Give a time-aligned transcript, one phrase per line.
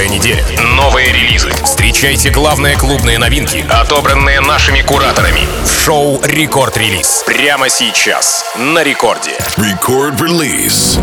[0.00, 0.42] Новая неделя,
[0.76, 1.50] новые релизы.
[1.62, 5.42] Встречайте главные клубные новинки, отобранные нашими кураторами.
[5.66, 7.22] В шоу «Record Release».
[7.26, 8.42] Прямо сейчас.
[8.56, 9.32] На рекорде.
[9.58, 10.98] Record Release.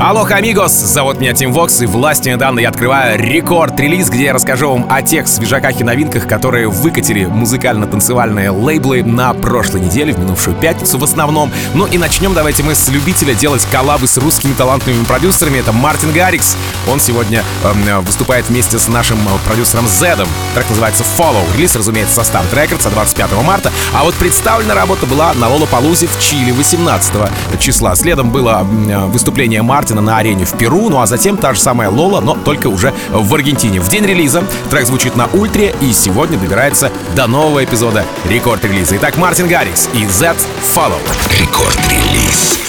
[0.00, 0.70] Hola, amigos!
[0.70, 4.70] Зовут меня Тим Вокс, и властью, данной мне, я открываю Record Release, где я расскажу
[4.70, 10.54] вам о тех свежаках и новинках, которые выкатили музыкально-танцевальные лейблы на прошлой неделе, в минувшую
[10.54, 11.50] пятницу в основном.
[11.74, 15.58] Ну и начнем давайте мы с любителя делать коллабы с русскими талантливыми продюсерами.
[15.58, 16.56] Это Мартин Гаррикс.
[16.88, 20.28] Он сегодня э, выступает вместе с нашим продюсером Зедом.
[20.54, 21.42] Трек называется Follow.
[21.56, 23.72] Релиз, разумеется, со Stamp Records 25 марта.
[23.92, 27.96] А вот представлена работа была на Лоло Палузе в Чили 18 числа.
[27.96, 28.64] Следом было
[29.08, 32.34] выступление Марта Мартина на арене в Перу, ну а затем та же самая Лола, но
[32.34, 33.80] только уже в Аргентине.
[33.80, 38.96] В день релиза трек звучит на ультре и сегодня добирается до нового эпизода рекорд-релиза.
[38.98, 40.36] Итак, Мартин Гаррикс и Z
[40.74, 41.00] Follow.
[41.40, 42.67] Рекорд-релиз.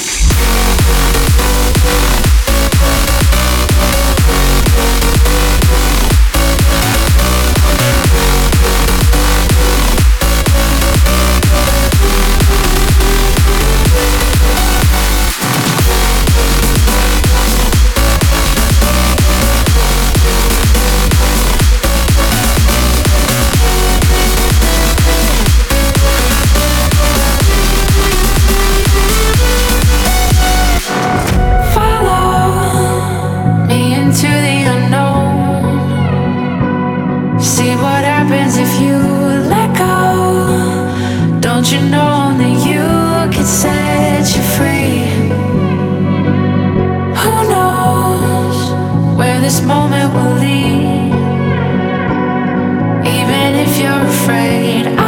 [53.99, 54.98] afraid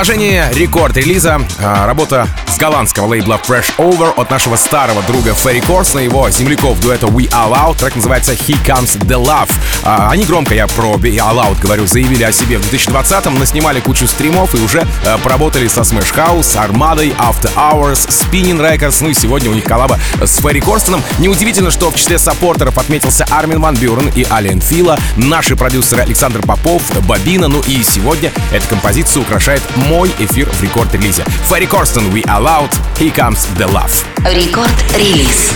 [0.00, 5.98] продолжении рекорд-релиза а, работа с голландского лейбла Fresh Over от нашего старого друга Ферри Корсна,
[5.98, 7.76] его земляков дуэта We All Out.
[7.80, 9.52] Трек называется He Comes The Love.
[9.84, 13.80] А, они громко, я про We All Out говорю, заявили о себе в 2020-м, наснимали
[13.80, 19.10] кучу стримов и уже а, поработали со Smash House, Armada, After Hours, Spinning Records, ну
[19.10, 21.02] и сегодня у них коллаба с Ферри Корстоном.
[21.18, 26.40] Неудивительно, что в числе саппортеров отметился Армин Ван Бюрен и Ален Фила, наши продюсеры Александр
[26.40, 31.24] Попов, Бабина, ну и сегодня эта композиция украшает мой эфир в рекорд-релизе.
[31.48, 33.90] Ферри Корстон, We Allowed, Here Comes the Love.
[34.18, 35.50] Рекорд-релиз.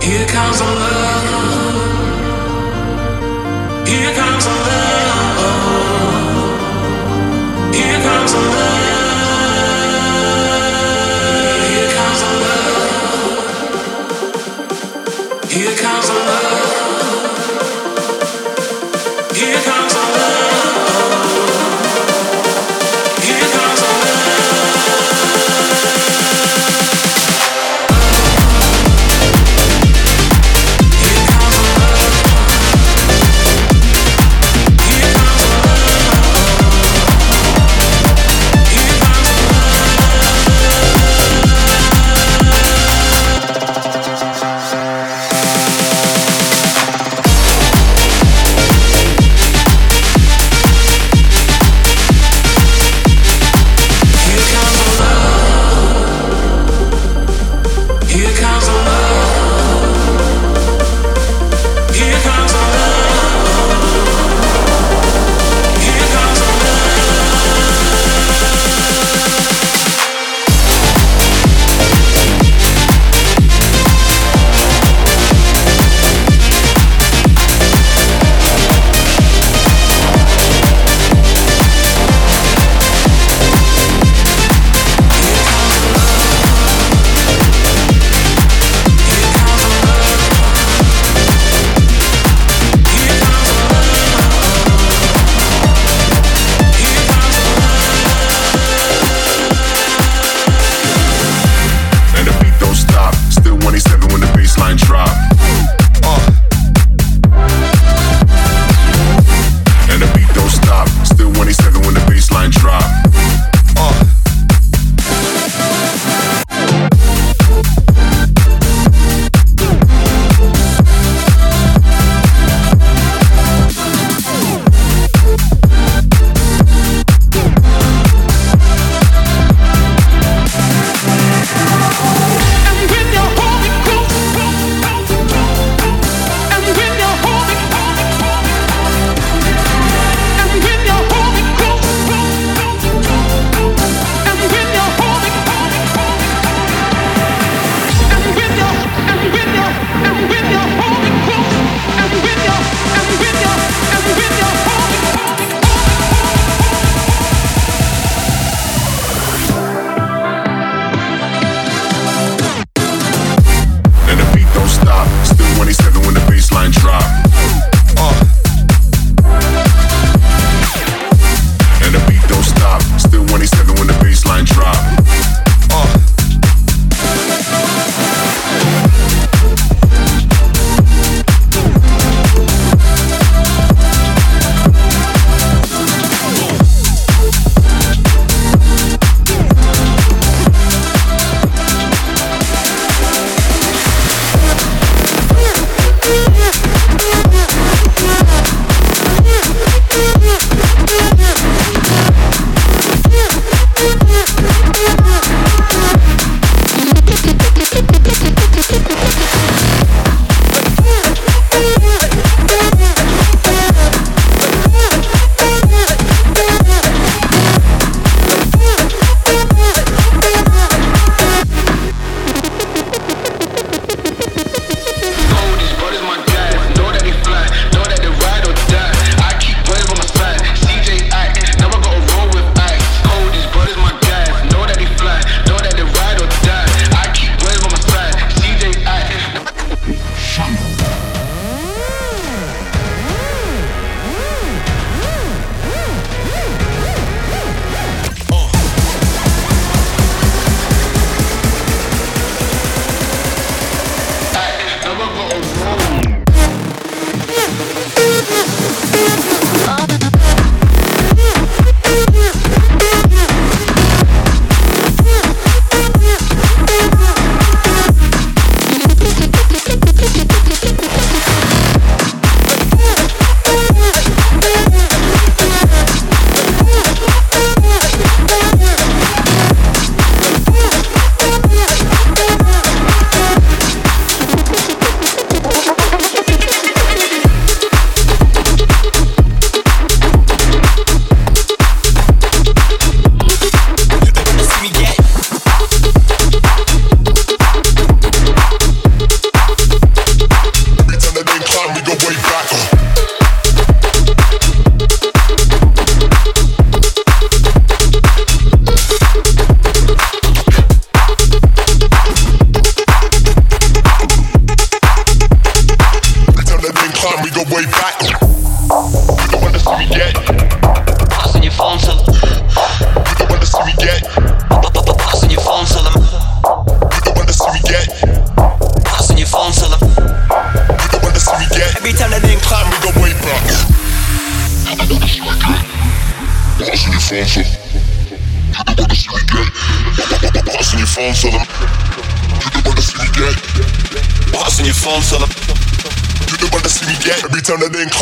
[0.00, 1.11] Here comes the love.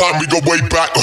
[0.01, 1.00] clock, we go way back.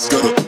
[0.00, 0.47] Everybody's gonna.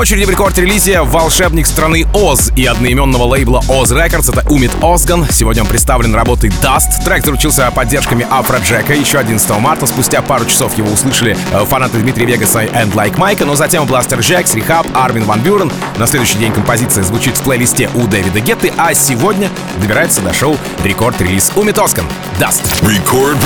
[0.00, 5.26] Очереди в рекорд-релизе волшебник страны Оз и одноименного лейбла Oz Records— это Умит Озган.
[5.30, 7.04] Сегодня он представлен работой Dust.
[7.04, 9.86] Трек заручился поддержками Афроджека еще 11 марта.
[9.86, 13.86] Спустя пару часов его услышали э, фанаты Дмитрия Вегаса и And Like Mike, но затем
[13.86, 15.70] Бластер Джекс, Рихаб, Армин Ван Бюрен.
[15.98, 19.50] На следующий день композиция звучит в плейлисте у Дэвида Гетты, а сегодня
[19.82, 22.06] добирается до шоу рекорд-релиз Умит Озган.
[22.38, 22.62] Dust.
[22.82, 23.38] Record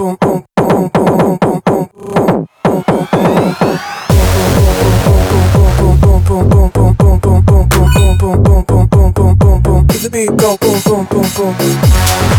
[8.63, 12.38] boom boom boom boom boom the beat go boom boom boom boom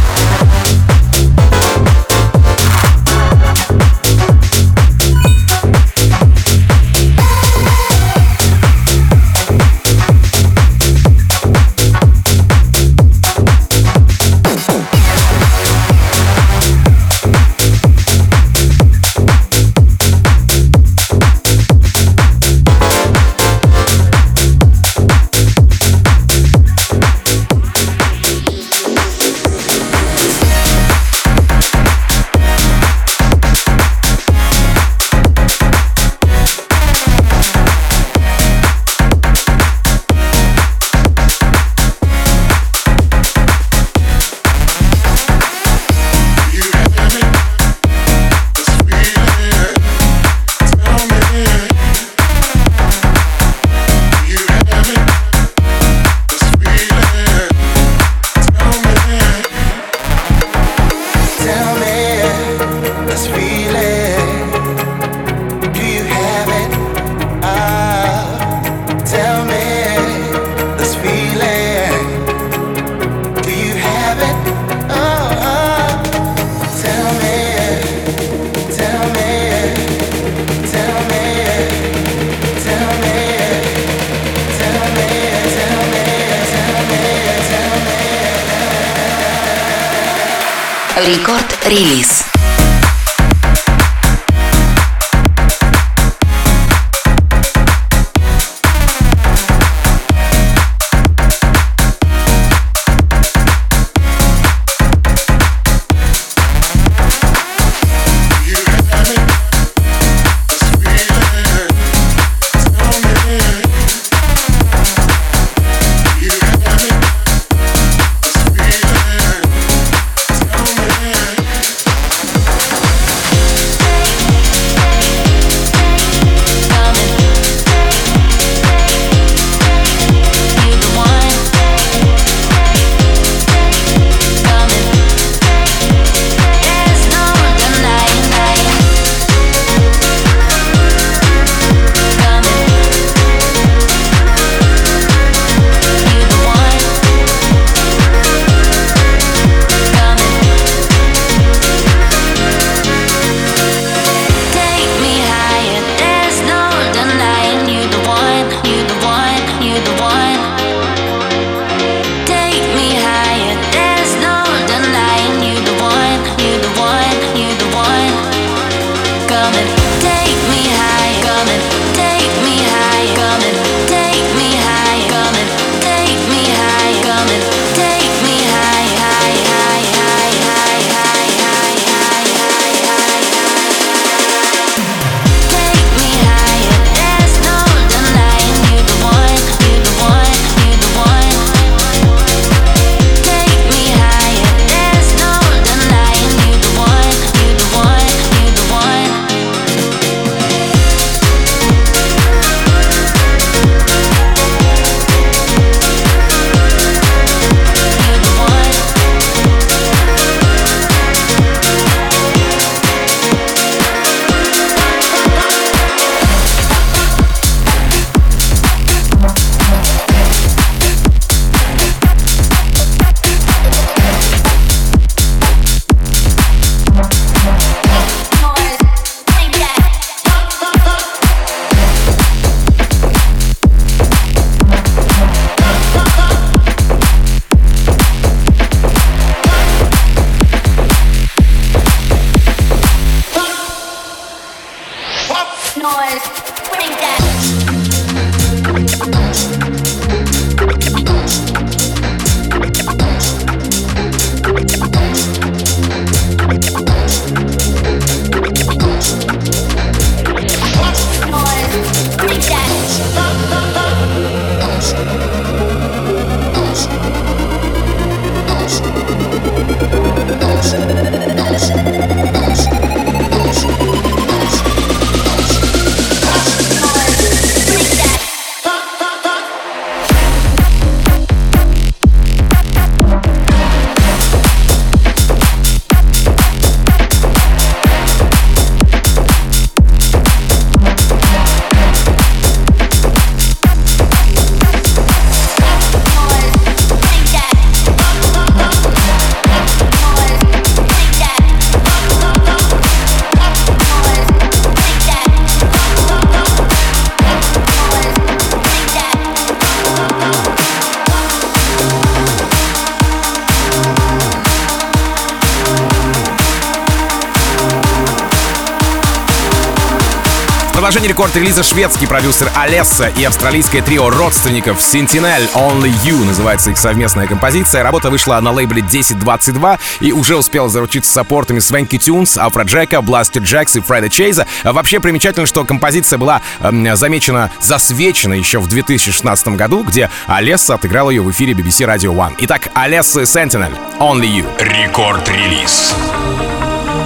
[321.20, 327.26] продолжение рекорд-релиза шведский продюсер Алесса и австралийское трио родственников Sentinel Only You называется их совместная
[327.26, 327.82] композиция.
[327.82, 333.42] Работа вышла на лейбле 1022 и уже успела заручиться саппортами Свенки Тюнс, Афра Джека, Бластер
[333.42, 334.46] Джекс и Фреда Чейза.
[334.64, 341.10] Вообще примечательно, что композиция была э, замечена, засвечена еще в 2016 году, где Алесса отыграл
[341.10, 342.34] ее в эфире BBC Radio One.
[342.38, 344.46] Итак, Алесса и Sentinel Only You.
[344.58, 345.94] Рекорд-релиз.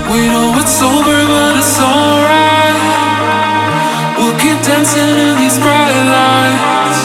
[0.08, 2.13] We know it's over, but it's alright.
[4.84, 7.00] Dancing in these bright lights.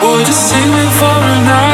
[0.00, 1.71] Boy, just sing me for a night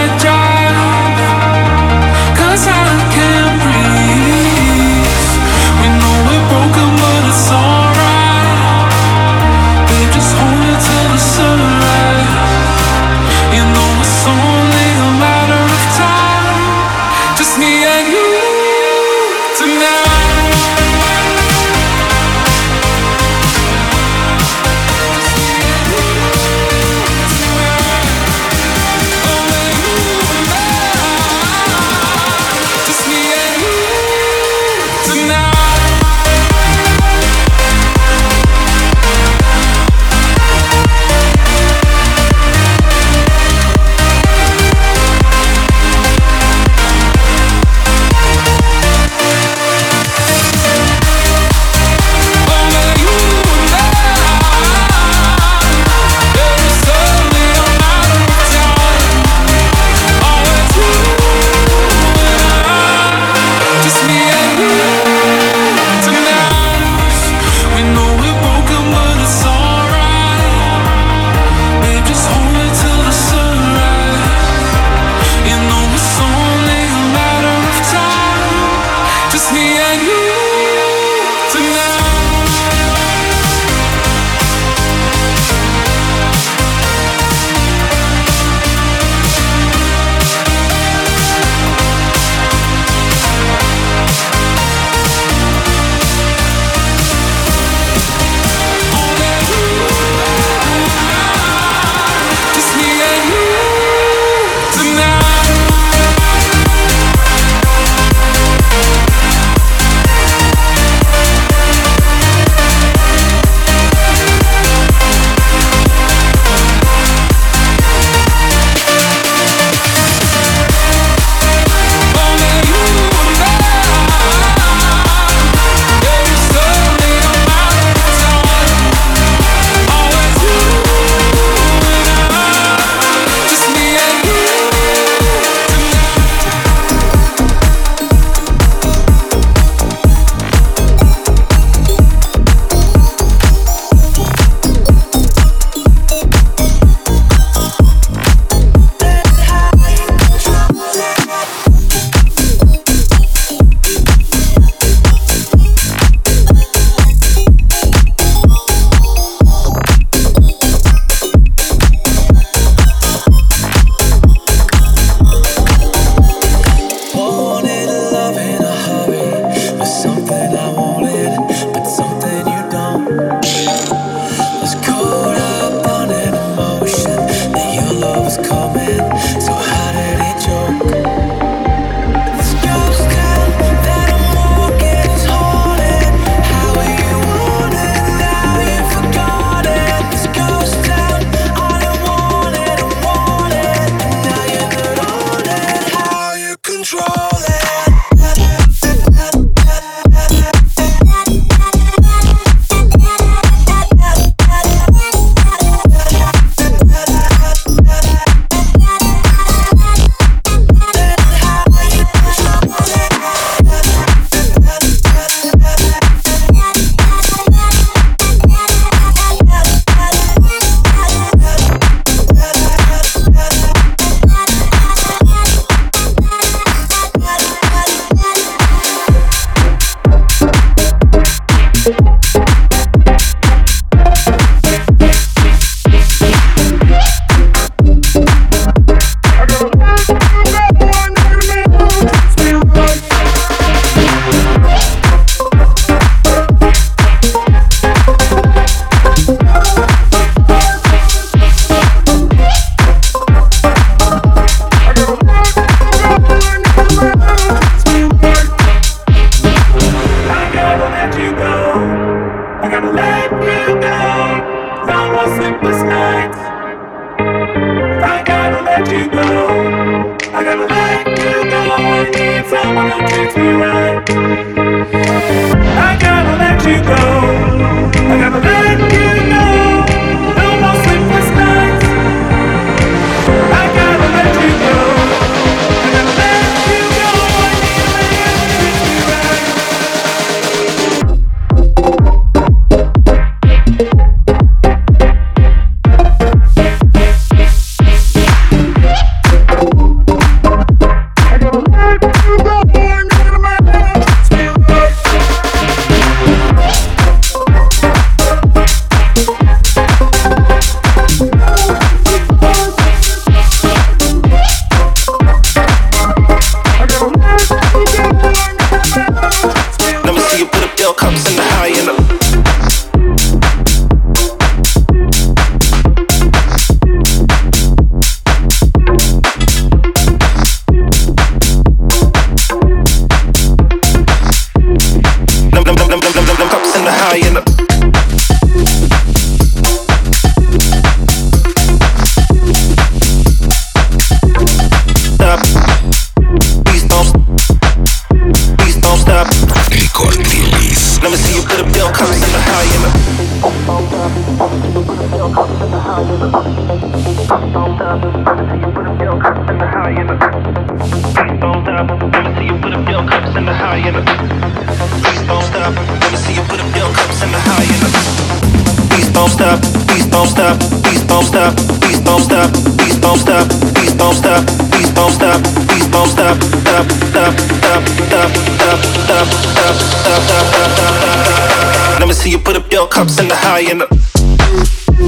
[382.28, 383.88] till you put up your cups in the high and up.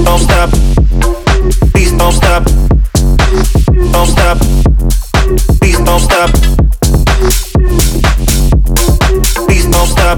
[0.05, 0.49] Don't stop.
[1.71, 2.43] Please don't stop.
[3.93, 4.37] Don't stop.
[5.59, 6.31] Please don't stop.
[9.45, 10.17] Please don't stop.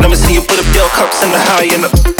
[0.00, 2.11] Let me see you put up your cups in the high and up.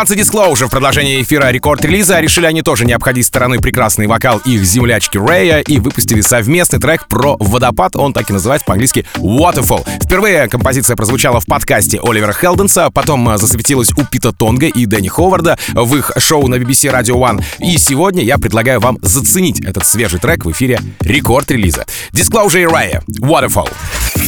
[0.00, 4.64] 19 Disclosure в продолжении эфира рекорд-релиза решили они тоже не обходить стороной прекрасный вокал их
[4.64, 9.86] землячки Рэя и выпустили совместный трек про водопад, он так и называется по-английски Waterfall.
[10.02, 15.08] Впервые композиция прозвучала в подкасте Оливера Хелденса, потом э, засветилась у Пита Тонга и Дэнни
[15.08, 17.44] Ховарда в их шоу на BBC Radio One.
[17.58, 21.84] И сегодня я предлагаю вам заценить этот свежий трек в эфире рекорд-релиза.
[22.12, 23.70] Disclosure и Рэя Waterfall.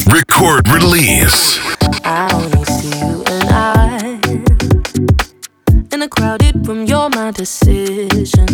[0.04, 1.58] Record release.
[2.04, 3.31] I only see you
[6.16, 6.84] crowded room.
[6.86, 8.46] You're my decision.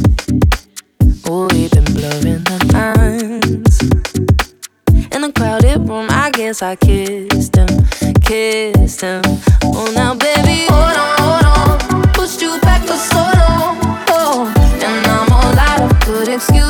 [1.26, 3.80] Oh, we've been blurring the lines
[5.12, 6.06] in the crowded room.
[6.10, 7.68] I guess I kissed him,
[8.22, 9.22] kissed him.
[9.64, 12.12] Oh, now baby, hold on, hold on.
[12.12, 13.78] Pushed you back for so long.
[14.08, 14.52] Oh,
[14.82, 16.67] and I'm all out of good excuses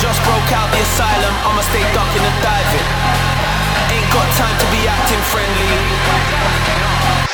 [0.00, 2.86] just broke out the asylum, I'ma stay ducking and diving.
[3.92, 5.68] Ain't got time to be acting friendly.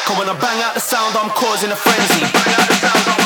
[0.02, 3.25] Cause when I bang out the sound, I'm causing a frenzy.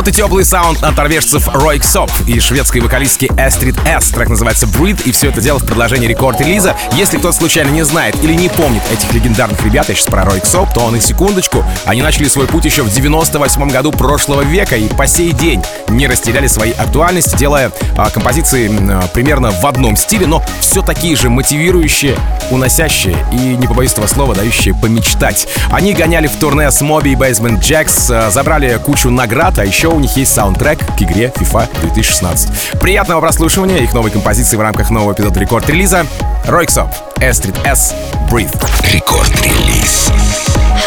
[0.00, 4.08] Вот и теплый саунд от норвежцев Ройк Соп и шведской вокалистки Эстрид С.
[4.08, 6.74] Трек называется Breathe, и все это дело в продолжении рекорд-релиза.
[6.94, 10.46] Если кто-то случайно не знает или не помнит этих легендарных ребят, я сейчас про Ройк
[10.46, 11.66] Соп, то он и секундочку.
[11.84, 16.06] Они начали свой путь еще в 98 году прошлого века и по сей день не
[16.06, 21.28] растеряли своей актуальности, делая а, композиции а, примерно в одном стиле, но все такие же
[21.28, 22.16] мотивирующие,
[22.50, 25.46] уносящие и, не побоюсь этого слова, дающие помечтать.
[25.70, 29.90] Они гоняли в турне с Моби и Basement Jacks, а, забрали кучу наград, а еще
[30.00, 32.80] них есть саундтрек к игре FIFA 2016.
[32.80, 36.06] Приятного прослушивания их новой композиции в рамках нового эпизода рекорд-релиза.
[36.46, 36.88] Ройксоп,
[37.20, 37.94] Эстрид С,
[38.30, 38.58] Breathe.
[38.92, 40.10] Рекорд-релиз.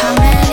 [0.02, 0.43] How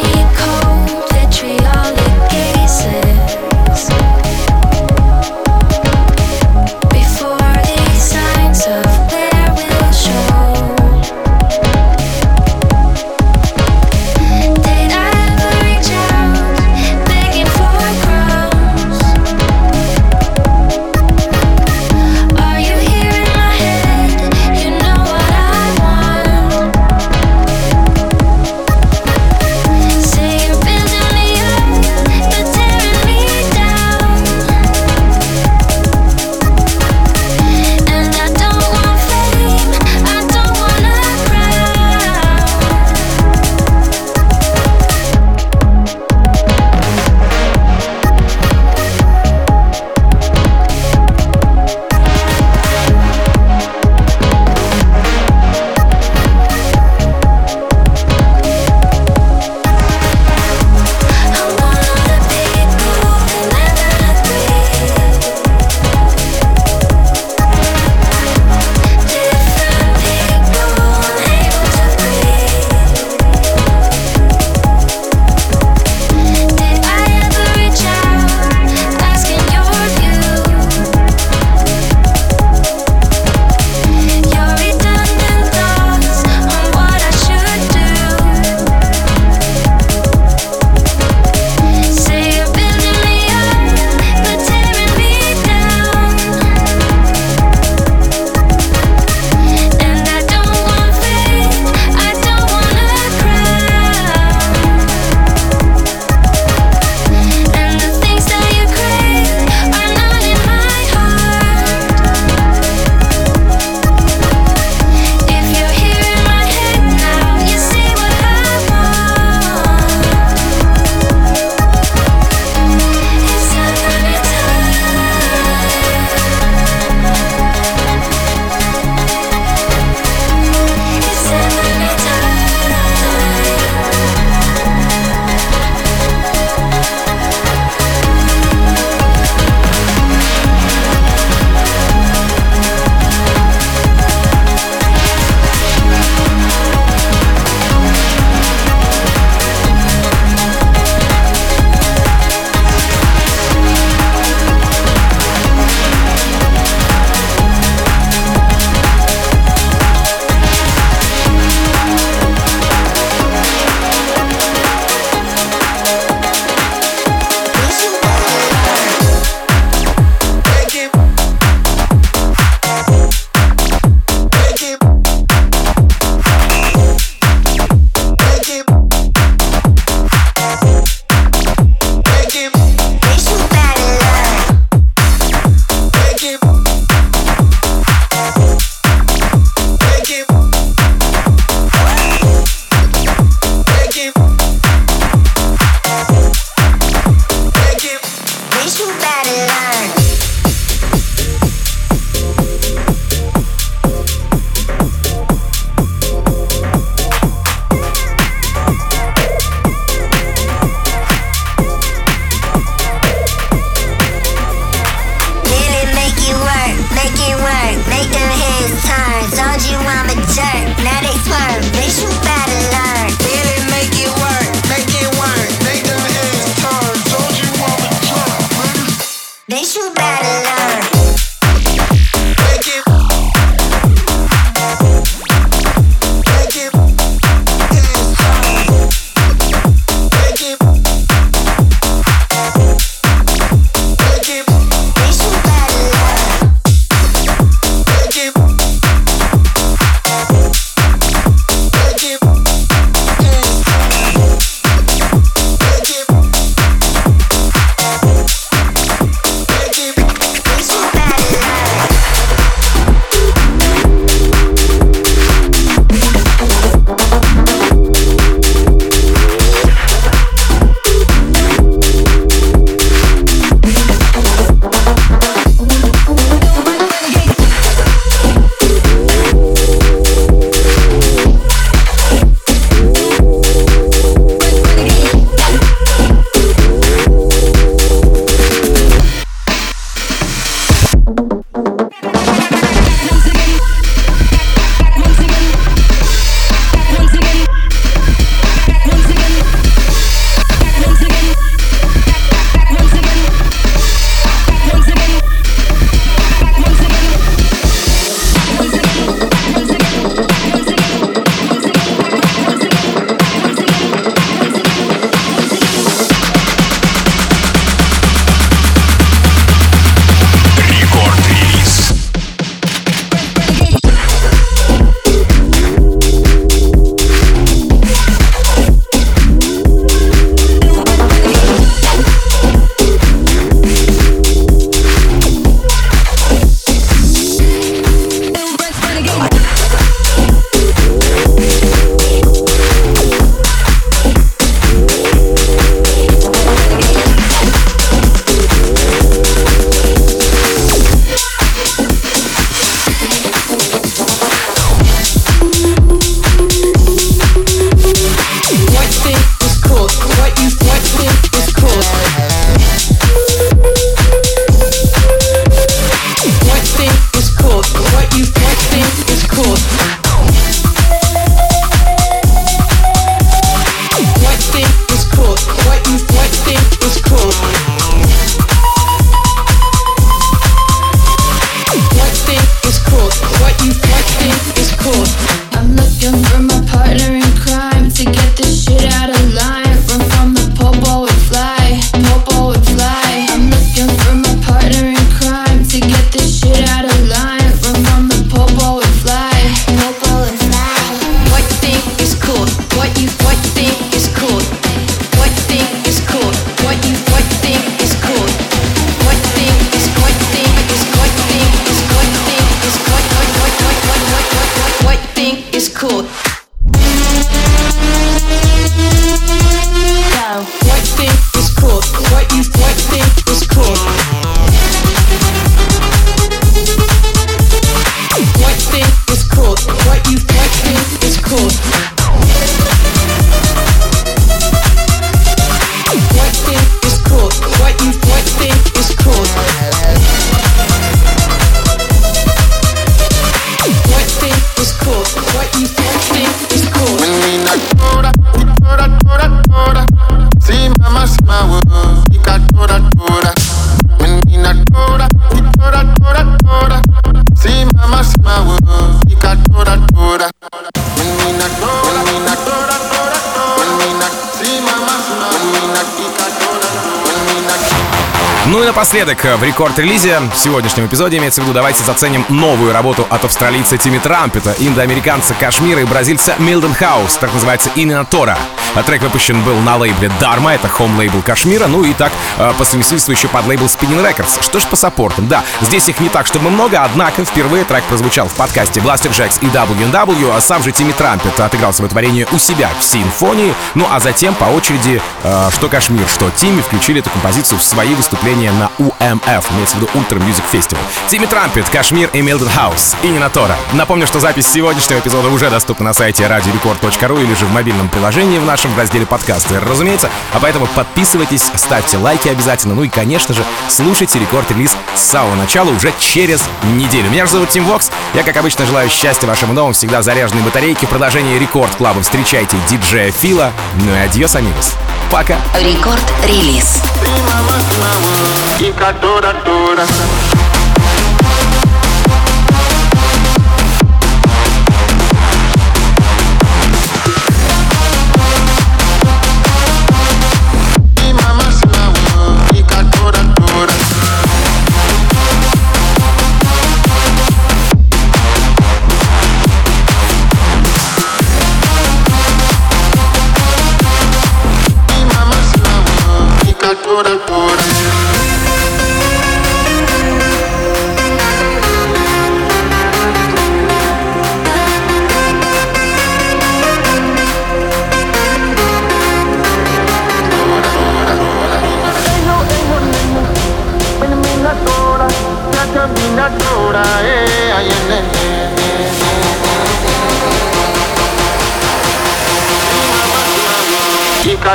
[468.81, 473.77] напоследок, в рекорд-релизе в сегодняшнем эпизоде имеется в виду, давайте заценим новую работу от австралийца
[473.77, 478.39] Тимми Трампета, индоамериканца Кашмира и бразильца Милден Хаус, так называется Инна Тора.
[478.75, 482.63] А Трек выпущен был на лейбле Дарма, это хом-лейбл Кашмира, ну и так э, по
[482.63, 484.41] совместительству еще под лейбл Spinning Records.
[484.41, 485.27] Что ж по саппортам?
[485.27, 489.39] Да, здесь их не так, чтобы много, однако впервые трек прозвучал в подкасте Blaster Jacks
[489.41, 493.85] и WNW, а сам же Тимми Трампет отыграл свое творение у себя в симфонии, ну
[493.91, 498.51] а затем по очереди э, что Кашмир, что Тимми включили эту композицию в свои выступления
[498.51, 500.79] на UMF, имеется в виду Ultra Music Festival.
[501.07, 502.95] Timmy Trumpet, KSHMR и Mildenhaus.
[503.03, 503.55] Ininna Tora.
[503.73, 508.39] Напомню, что запись сегодняшнего эпизода уже доступна на сайте radiorecord.ru или же в мобильном приложении
[508.39, 510.09] в нашем разделе подкасты, разумеется.
[510.33, 515.35] А поэтому подписывайтесь, ставьте лайки обязательно, ну и, конечно же, слушайте Record Release с самого
[515.35, 517.09] начала уже через неделю.
[517.09, 517.91] Меня же зовут Тим Вокс.
[518.13, 520.85] Я, как обычно, желаю счастья вашему дому, всегда заряженной батарейки.
[520.85, 523.51] В продолжении Record Club а встречайте диджея Фила.
[523.75, 524.73] Ну и adiós, amigos.
[525.11, 525.35] Пока.
[525.59, 526.81] Record Release.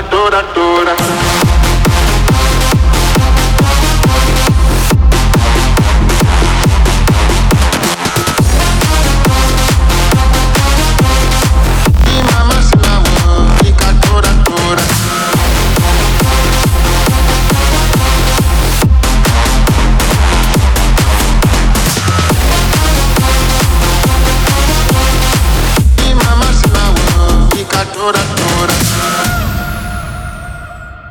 [0.03, 0.56] doctor, doctor.